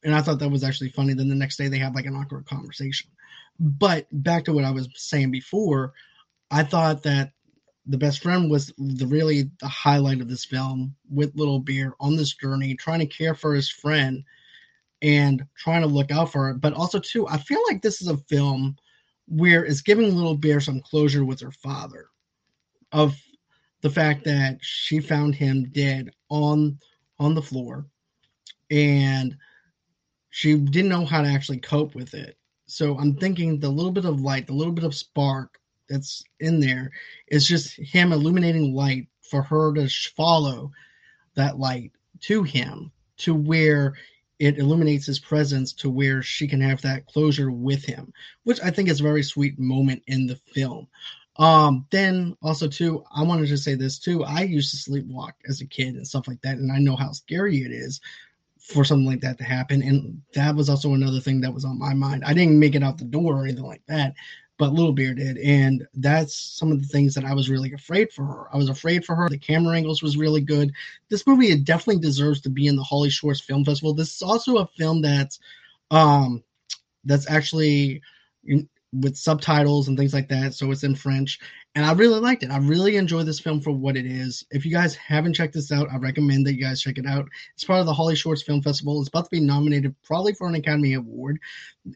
and 0.04 0.14
I 0.14 0.22
thought 0.22 0.38
that 0.40 0.50
was 0.50 0.64
actually 0.64 0.90
funny. 0.90 1.14
Then 1.14 1.28
the 1.28 1.34
next 1.34 1.56
day 1.56 1.68
they 1.68 1.78
have 1.78 1.94
like 1.94 2.06
an 2.06 2.16
awkward 2.16 2.46
conversation. 2.46 3.10
But 3.58 4.06
back 4.10 4.44
to 4.44 4.52
what 4.52 4.64
I 4.64 4.70
was 4.70 4.88
saying 4.94 5.30
before, 5.30 5.92
I 6.50 6.64
thought 6.64 7.02
that 7.04 7.32
the 7.86 7.98
best 7.98 8.22
friend 8.22 8.50
was 8.50 8.72
the 8.78 9.06
really 9.06 9.50
the 9.60 9.68
highlight 9.68 10.20
of 10.20 10.28
this 10.28 10.44
film 10.44 10.94
with 11.10 11.34
Little 11.34 11.60
Bear 11.60 11.94
on 12.00 12.16
this 12.16 12.34
journey, 12.34 12.74
trying 12.74 13.00
to 13.00 13.06
care 13.06 13.34
for 13.34 13.54
his 13.54 13.68
friend 13.68 14.24
and 15.02 15.44
trying 15.56 15.82
to 15.82 15.88
look 15.88 16.10
out 16.10 16.32
for 16.32 16.50
it. 16.50 16.60
But 16.60 16.72
also 16.72 16.98
too, 16.98 17.26
I 17.28 17.36
feel 17.36 17.60
like 17.68 17.82
this 17.82 18.00
is 18.00 18.08
a 18.08 18.16
film 18.16 18.76
where 19.26 19.64
it's 19.64 19.82
giving 19.82 20.14
little 20.14 20.36
bear 20.36 20.60
some 20.60 20.80
closure 20.80 21.24
with 21.24 21.40
her 21.40 21.50
father 21.50 22.06
of 22.92 23.16
the 23.82 23.90
fact 23.90 24.24
that 24.24 24.58
she 24.60 25.00
found 25.00 25.34
him 25.34 25.68
dead 25.70 26.10
on 26.28 26.78
on 27.18 27.34
the 27.34 27.42
floor 27.42 27.86
and 28.70 29.36
she 30.30 30.56
didn't 30.56 30.88
know 30.88 31.04
how 31.04 31.22
to 31.22 31.28
actually 31.28 31.58
cope 31.58 31.94
with 31.94 32.14
it 32.14 32.36
so 32.66 32.98
i'm 32.98 33.14
thinking 33.14 33.58
the 33.58 33.68
little 33.68 33.92
bit 33.92 34.04
of 34.04 34.20
light 34.20 34.46
the 34.46 34.52
little 34.52 34.72
bit 34.72 34.84
of 34.84 34.94
spark 34.94 35.58
that's 35.88 36.24
in 36.40 36.58
there 36.58 36.90
is 37.28 37.46
just 37.46 37.76
him 37.76 38.12
illuminating 38.12 38.74
light 38.74 39.06
for 39.20 39.42
her 39.42 39.72
to 39.72 39.88
follow 40.16 40.70
that 41.34 41.58
light 41.58 41.92
to 42.20 42.42
him 42.42 42.90
to 43.16 43.34
where 43.34 43.94
it 44.42 44.58
illuminates 44.58 45.06
his 45.06 45.20
presence 45.20 45.72
to 45.72 45.88
where 45.88 46.20
she 46.20 46.48
can 46.48 46.60
have 46.60 46.82
that 46.82 47.06
closure 47.06 47.52
with 47.52 47.84
him, 47.84 48.12
which 48.42 48.60
I 48.60 48.70
think 48.70 48.88
is 48.88 48.98
a 48.98 49.04
very 49.04 49.22
sweet 49.22 49.56
moment 49.56 50.02
in 50.08 50.26
the 50.26 50.34
film. 50.52 50.88
Um, 51.36 51.86
then 51.92 52.36
also 52.42 52.66
too, 52.66 53.04
I 53.14 53.22
wanted 53.22 53.46
to 53.46 53.56
say 53.56 53.76
this 53.76 54.00
too. 54.00 54.24
I 54.24 54.42
used 54.42 54.72
to 54.72 54.90
sleepwalk 54.90 55.34
as 55.48 55.60
a 55.60 55.66
kid 55.66 55.94
and 55.94 56.04
stuff 56.04 56.26
like 56.26 56.42
that, 56.42 56.58
and 56.58 56.72
I 56.72 56.80
know 56.80 56.96
how 56.96 57.12
scary 57.12 57.58
it 57.58 57.70
is 57.70 58.00
for 58.58 58.84
something 58.84 59.06
like 59.06 59.20
that 59.20 59.38
to 59.38 59.44
happen. 59.44 59.80
And 59.80 60.20
that 60.34 60.56
was 60.56 60.68
also 60.68 60.94
another 60.94 61.20
thing 61.20 61.40
that 61.42 61.54
was 61.54 61.64
on 61.64 61.78
my 61.78 61.94
mind. 61.94 62.24
I 62.24 62.34
didn't 62.34 62.58
make 62.58 62.74
it 62.74 62.82
out 62.82 62.98
the 62.98 63.04
door 63.04 63.34
or 63.34 63.44
anything 63.44 63.62
like 63.62 63.82
that, 63.86 64.12
but 64.58 64.72
Little 64.72 64.92
Bear 64.92 65.14
did. 65.14 65.38
And 65.38 65.86
that's 65.94 66.36
some 66.36 66.70
of 66.70 66.80
the 66.80 66.88
things 66.88 67.14
that 67.14 67.24
I 67.24 67.34
was 67.34 67.50
really 67.50 67.72
afraid 67.72 68.12
for 68.12 68.24
her. 68.24 68.46
I 68.52 68.56
was 68.56 68.68
afraid 68.68 69.04
for 69.04 69.14
her. 69.14 69.28
The 69.28 69.38
camera 69.38 69.76
angles 69.76 70.02
was 70.02 70.16
really 70.16 70.40
good. 70.40 70.72
This 71.08 71.26
movie 71.26 71.50
it 71.50 71.64
definitely 71.64 72.02
deserves 72.02 72.40
to 72.42 72.50
be 72.50 72.66
in 72.66 72.76
the 72.76 72.82
Holly 72.82 73.10
Shorts 73.10 73.40
Film 73.40 73.64
Festival. 73.64 73.94
This 73.94 74.14
is 74.14 74.22
also 74.22 74.58
a 74.58 74.66
film 74.66 75.02
that's 75.02 75.40
um 75.90 76.42
that's 77.04 77.28
actually 77.28 78.02
with 78.92 79.16
subtitles 79.16 79.88
and 79.88 79.96
things 79.96 80.12
like 80.12 80.28
that, 80.28 80.54
so 80.54 80.70
it's 80.70 80.84
in 80.84 80.94
French. 80.94 81.40
And 81.74 81.86
I 81.86 81.92
really 81.94 82.20
liked 82.20 82.42
it. 82.42 82.50
I 82.50 82.58
really 82.58 82.96
enjoyed 82.96 83.26
this 83.26 83.40
film 83.40 83.60
for 83.62 83.70
what 83.70 83.96
it 83.96 84.04
is. 84.04 84.44
If 84.50 84.66
you 84.66 84.72
guys 84.72 84.94
haven't 84.94 85.32
checked 85.32 85.54
this 85.54 85.72
out, 85.72 85.88
I 85.90 85.96
recommend 85.96 86.46
that 86.46 86.54
you 86.54 86.62
guys 86.62 86.82
check 86.82 86.98
it 86.98 87.06
out. 87.06 87.26
It's 87.54 87.64
part 87.64 87.80
of 87.80 87.86
the 87.86 87.94
Holly 87.94 88.14
Shorts 88.14 88.42
Film 88.42 88.60
Festival. 88.60 89.00
It's 89.00 89.08
about 89.08 89.24
to 89.24 89.30
be 89.30 89.40
nominated 89.40 89.94
probably 90.02 90.34
for 90.34 90.46
an 90.46 90.54
Academy 90.54 90.92
Award. 90.92 91.38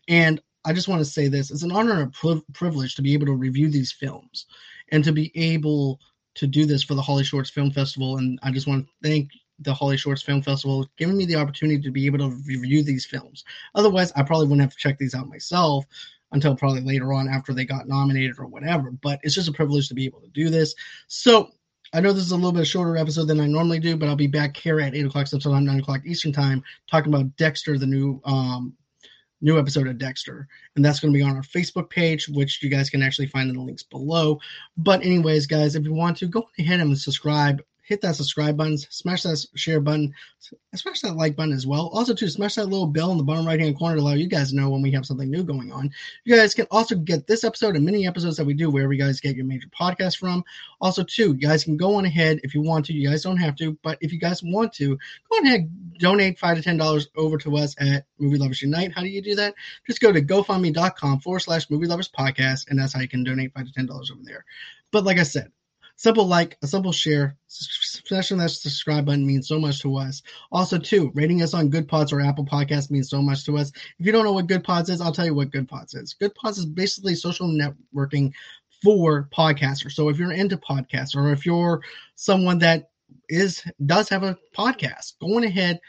And 0.08 0.40
I 0.66 0.72
just 0.72 0.88
want 0.88 0.98
to 0.98 1.04
say 1.04 1.28
this: 1.28 1.50
it's 1.50 1.62
an 1.62 1.72
honor 1.72 1.92
and 1.92 2.12
a 2.12 2.42
privilege 2.52 2.96
to 2.96 3.02
be 3.02 3.14
able 3.14 3.26
to 3.26 3.32
review 3.32 3.70
these 3.70 3.92
films 3.92 4.46
and 4.90 5.02
to 5.04 5.12
be 5.12 5.32
able 5.34 6.00
to 6.34 6.46
do 6.46 6.66
this 6.66 6.82
for 6.82 6.94
the 6.94 7.02
Holly 7.02 7.24
Shorts 7.24 7.50
Film 7.50 7.70
Festival. 7.70 8.18
And 8.18 8.38
I 8.42 8.50
just 8.50 8.66
want 8.66 8.86
to 8.86 9.08
thank 9.08 9.30
the 9.60 9.72
Holly 9.72 9.96
Shorts 9.96 10.22
Film 10.22 10.42
Festival 10.42 10.86
giving 10.98 11.16
me 11.16 11.24
the 11.24 11.36
opportunity 11.36 11.80
to 11.80 11.90
be 11.90 12.04
able 12.04 12.18
to 12.18 12.36
review 12.46 12.82
these 12.82 13.06
films. 13.06 13.44
Otherwise, 13.74 14.12
I 14.16 14.22
probably 14.22 14.46
wouldn't 14.46 14.60
have 14.60 14.72
to 14.72 14.78
check 14.78 14.98
these 14.98 15.14
out 15.14 15.28
myself 15.28 15.86
until 16.32 16.56
probably 16.56 16.82
later 16.82 17.12
on 17.12 17.28
after 17.28 17.54
they 17.54 17.64
got 17.64 17.88
nominated 17.88 18.38
or 18.38 18.46
whatever. 18.46 18.90
But 18.90 19.20
it's 19.22 19.34
just 19.34 19.48
a 19.48 19.52
privilege 19.52 19.88
to 19.88 19.94
be 19.94 20.04
able 20.04 20.20
to 20.20 20.28
do 20.28 20.50
this. 20.50 20.74
So 21.06 21.50
I 21.92 22.00
know 22.00 22.12
this 22.12 22.24
is 22.24 22.32
a 22.32 22.36
little 22.36 22.52
bit 22.52 22.66
shorter 22.66 22.96
episode 22.96 23.26
than 23.26 23.40
I 23.40 23.46
normally 23.46 23.78
do, 23.78 23.96
but 23.96 24.08
I'll 24.08 24.16
be 24.16 24.26
back 24.26 24.56
here 24.56 24.80
at 24.80 24.94
eight 24.94 25.06
o'clock 25.06 25.28
Central 25.28 25.54
Time, 25.54 25.64
nine 25.64 25.78
o'clock 25.78 26.02
Eastern 26.04 26.32
Time, 26.32 26.62
talking 26.90 27.14
about 27.14 27.36
Dexter, 27.36 27.78
the 27.78 27.86
new 27.86 28.20
um, 28.24 28.74
new 29.40 29.58
episode 29.58 29.86
of 29.86 29.98
Dexter. 29.98 30.48
And 30.74 30.84
that's 30.84 31.00
going 31.00 31.12
to 31.12 31.18
be 31.18 31.22
on 31.22 31.36
our 31.36 31.42
Facebook 31.42 31.90
page, 31.90 32.28
which 32.28 32.62
you 32.62 32.68
guys 32.68 32.90
can 32.90 33.02
actually 33.02 33.28
find 33.28 33.48
in 33.48 33.56
the 33.56 33.62
links 33.62 33.82
below. 33.82 34.38
But, 34.76 35.04
anyways, 35.04 35.46
guys, 35.46 35.74
if 35.74 35.84
you 35.84 35.94
want 35.94 36.16
to, 36.18 36.26
go 36.26 36.48
ahead 36.58 36.80
and 36.80 36.98
subscribe 36.98 37.62
hit 37.86 38.00
that 38.00 38.16
subscribe 38.16 38.56
button, 38.56 38.76
smash 38.76 39.22
that 39.22 39.44
share 39.54 39.80
button, 39.80 40.12
smash 40.74 41.00
that 41.02 41.14
like 41.14 41.36
button 41.36 41.52
as 41.52 41.66
well. 41.66 41.88
Also, 41.94 42.14
to 42.14 42.28
smash 42.28 42.56
that 42.56 42.66
little 42.66 42.86
bell 42.86 43.12
in 43.12 43.16
the 43.16 43.22
bottom 43.22 43.46
right 43.46 43.60
hand 43.60 43.78
corner 43.78 43.96
to 43.96 44.02
allow 44.02 44.12
you 44.12 44.26
guys 44.26 44.50
to 44.50 44.56
know 44.56 44.68
when 44.68 44.82
we 44.82 44.90
have 44.90 45.06
something 45.06 45.30
new 45.30 45.44
going 45.44 45.72
on. 45.72 45.90
You 46.24 46.36
guys 46.36 46.52
can 46.52 46.66
also 46.72 46.96
get 46.96 47.28
this 47.28 47.44
episode 47.44 47.76
and 47.76 47.84
many 47.84 48.06
episodes 48.06 48.36
that 48.36 48.44
we 48.44 48.54
do 48.54 48.70
wherever 48.70 48.92
you 48.92 49.02
guys 49.02 49.20
get 49.20 49.36
your 49.36 49.46
major 49.46 49.68
podcast 49.68 50.16
from. 50.16 50.42
Also, 50.80 51.04
too, 51.04 51.36
you 51.38 51.46
guys 51.46 51.62
can 51.62 51.76
go 51.76 51.94
on 51.94 52.04
ahead 52.04 52.40
if 52.42 52.54
you 52.54 52.60
want 52.60 52.84
to. 52.86 52.92
You 52.92 53.08
guys 53.08 53.22
don't 53.22 53.36
have 53.36 53.54
to, 53.56 53.78
but 53.82 53.98
if 54.00 54.12
you 54.12 54.18
guys 54.18 54.42
want 54.42 54.72
to, 54.74 54.96
go 55.30 55.36
on 55.36 55.46
ahead, 55.46 55.98
donate 55.98 56.40
five 56.40 56.56
to 56.56 56.62
ten 56.62 56.76
dollars 56.76 57.08
over 57.16 57.38
to 57.38 57.56
us 57.56 57.76
at 57.78 58.04
Movie 58.18 58.38
Lovers 58.38 58.62
Unite. 58.62 58.92
How 58.92 59.02
do 59.02 59.08
you 59.08 59.22
do 59.22 59.36
that? 59.36 59.54
Just 59.86 60.00
go 60.00 60.10
to 60.12 60.20
GoFundMe.com 60.20 61.20
forward 61.20 61.40
slash 61.40 61.70
Movie 61.70 61.86
Lovers 61.86 62.08
Podcast, 62.08 62.68
and 62.68 62.78
that's 62.78 62.92
how 62.92 63.00
you 63.00 63.08
can 63.08 63.22
donate 63.22 63.54
five 63.54 63.66
to 63.66 63.72
ten 63.72 63.86
dollars 63.86 64.10
over 64.10 64.22
there. 64.24 64.44
But 64.90 65.04
like 65.04 65.18
I 65.18 65.24
said, 65.24 65.52
Simple 65.98 66.26
like, 66.26 66.58
a 66.62 66.66
simple 66.66 66.92
share, 66.92 67.36
smashing 67.48 68.36
that 68.36 68.50
subscribe 68.50 69.06
button 69.06 69.26
means 69.26 69.48
so 69.48 69.58
much 69.58 69.80
to 69.80 69.96
us. 69.96 70.22
Also, 70.52 70.78
too, 70.78 71.10
rating 71.14 71.42
us 71.42 71.54
on 71.54 71.70
Good 71.70 71.88
Pods 71.88 72.12
or 72.12 72.20
Apple 72.20 72.44
Podcasts 72.44 72.90
means 72.90 73.08
so 73.08 73.22
much 73.22 73.46
to 73.46 73.56
us. 73.56 73.72
If 73.98 74.04
you 74.04 74.12
don't 74.12 74.24
know 74.24 74.34
what 74.34 74.46
Good 74.46 74.62
Pods 74.62 74.90
is, 74.90 75.00
I'll 75.00 75.12
tell 75.12 75.24
you 75.24 75.34
what 75.34 75.50
Good 75.50 75.68
Pods 75.68 75.94
is. 75.94 76.12
Good 76.12 76.34
Pods 76.34 76.58
is 76.58 76.66
basically 76.66 77.14
social 77.14 77.48
networking 77.48 78.32
for 78.82 79.28
podcasters. 79.34 79.92
So 79.92 80.10
if 80.10 80.18
you're 80.18 80.32
into 80.32 80.58
podcasts 80.58 81.16
or 81.16 81.32
if 81.32 81.46
you're 81.46 81.80
someone 82.14 82.58
that 82.58 82.90
is 83.28 83.64
does 83.86 84.08
have 84.10 84.22
a 84.22 84.38
podcast, 84.56 85.14
go 85.20 85.36
on 85.36 85.44
ahead, 85.44 85.80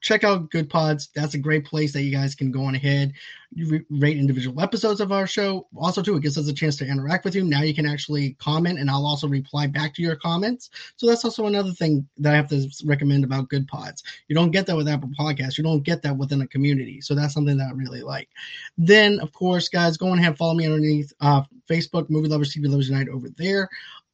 check 0.00 0.24
out 0.24 0.50
Good 0.50 0.70
Pods. 0.70 1.08
That's 1.14 1.34
a 1.34 1.38
great 1.38 1.64
place 1.64 1.92
that 1.92 2.02
you 2.02 2.12
guys 2.12 2.34
can 2.34 2.50
go 2.50 2.64
on 2.64 2.74
ahead, 2.74 3.12
you 3.54 3.84
rate 3.90 4.16
individual 4.16 4.60
episodes 4.60 5.00
of 5.00 5.12
our 5.12 5.26
show. 5.26 5.66
Also, 5.76 6.02
too, 6.02 6.16
it 6.16 6.22
gives 6.22 6.38
us 6.38 6.48
a 6.48 6.52
chance 6.52 6.76
to 6.76 6.86
interact 6.86 7.24
with 7.24 7.34
you. 7.34 7.44
Now 7.44 7.62
you 7.62 7.74
can 7.74 7.86
actually 7.86 8.34
comment, 8.34 8.78
and 8.78 8.90
I'll 8.90 9.06
also 9.06 9.28
reply 9.28 9.66
back 9.66 9.94
to 9.94 10.02
your 10.02 10.16
comments. 10.16 10.70
So 10.96 11.06
that's 11.06 11.24
also 11.24 11.46
another 11.46 11.72
thing 11.72 12.06
that 12.18 12.32
I 12.32 12.36
have 12.36 12.48
to 12.48 12.68
recommend 12.84 13.24
about 13.24 13.48
Good 13.48 13.66
Pods. 13.66 14.02
You 14.28 14.34
don't 14.34 14.50
get 14.50 14.66
that 14.66 14.76
with 14.76 14.88
Apple 14.88 15.10
Podcasts. 15.18 15.58
You 15.58 15.64
don't 15.64 15.82
get 15.82 16.02
that 16.02 16.16
within 16.16 16.42
a 16.42 16.46
community. 16.46 17.00
So 17.00 17.14
that's 17.14 17.34
something 17.34 17.56
that 17.58 17.68
I 17.68 17.72
really 17.72 18.02
like. 18.02 18.28
Then, 18.76 19.20
of 19.20 19.32
course, 19.32 19.68
guys, 19.68 19.96
go 19.96 20.08
on 20.08 20.18
ahead 20.18 20.38
follow 20.38 20.54
me 20.54 20.66
underneath 20.66 21.12
uh, 21.20 21.42
Facebook, 21.68 22.08
Movie 22.10 22.28
Lovers, 22.28 22.54
TV 22.54 22.68
Lovers 22.68 22.88
Unite 22.88 23.08
over 23.08 23.28
there 23.30 23.68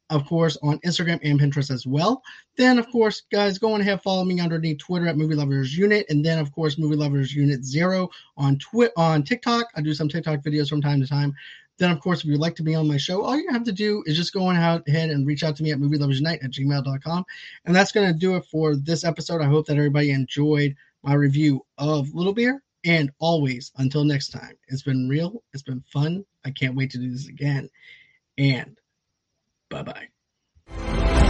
of 0.09 0.25
course, 0.25 0.57
on 0.61 0.79
Instagram 0.79 1.19
and 1.23 1.39
Pinterest 1.39 1.71
as 1.71 1.87
well. 1.87 2.21
Then, 2.57 2.77
of 2.77 2.89
course, 2.91 3.23
guys, 3.31 3.57
go 3.57 3.73
on 3.73 3.81
ahead, 3.81 4.01
follow 4.03 4.23
me 4.23 4.39
underneath 4.39 4.77
Twitter 4.77 5.07
at 5.07 5.17
Movie 5.17 5.35
Lovers 5.35 5.75
Unit, 5.77 6.05
and 6.09 6.23
then, 6.23 6.39
of 6.39 6.51
course, 6.51 6.77
Movie 6.77 6.95
Lovers 6.95 7.33
Unit 7.33 7.63
Zero 7.63 8.09
on 8.37 8.57
Twi- 8.59 8.91
on 8.97 9.23
TikTok. 9.23 9.67
I 9.75 9.81
do 9.81 9.93
some 9.93 10.09
TikTok 10.09 10.41
videos 10.41 10.69
from 10.69 10.81
time 10.81 11.01
to 11.01 11.07
time. 11.07 11.33
Then, 11.77 11.91
of 11.91 11.99
course, 11.99 12.19
if 12.19 12.25
you'd 12.25 12.39
like 12.39 12.55
to 12.55 12.63
be 12.63 12.75
on 12.75 12.87
my 12.87 12.97
show, 12.97 13.21
all 13.21 13.37
you 13.37 13.51
have 13.51 13.65
to 13.65 13.71
do 13.71 14.01
is 14.05 14.15
just 14.15 14.33
go 14.33 14.45
on 14.45 14.55
ahead 14.55 15.09
and 15.09 15.27
reach 15.27 15.43
out 15.43 15.55
to 15.57 15.63
me 15.63 15.71
at 15.71 15.79
Movie 15.79 15.97
Lovers 15.97 16.19
Unite 16.19 16.41
at 16.41 16.51
gmail.com. 16.51 17.25
And 17.65 17.75
that's 17.75 17.91
going 17.91 18.07
to 18.07 18.17
do 18.17 18.35
it 18.35 18.45
for 18.45 18.75
this 18.75 19.03
episode. 19.03 19.41
I 19.41 19.45
hope 19.45 19.65
that 19.65 19.77
everybody 19.77 20.11
enjoyed 20.11 20.75
my 21.03 21.15
review 21.15 21.65
of 21.77 22.13
Little 22.13 22.33
Bear. 22.33 22.61
And 22.85 23.11
always, 23.19 23.71
until 23.77 24.03
next 24.03 24.29
time, 24.29 24.55
it's 24.67 24.83
been 24.83 25.09
real. 25.09 25.43
It's 25.53 25.63
been 25.63 25.83
fun. 25.91 26.23
I 26.45 26.51
can't 26.51 26.75
wait 26.75 26.91
to 26.91 26.97
do 26.97 27.11
this 27.11 27.27
again. 27.27 27.69
And 28.37 28.77
Bye 29.75 29.83
bye. 29.83 31.24